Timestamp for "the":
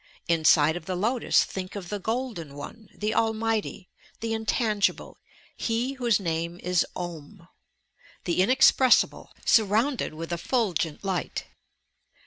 0.87-0.95, 1.89-1.99, 2.91-3.13, 4.19-4.33, 8.23-8.41